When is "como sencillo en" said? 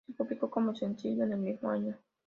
0.49-1.33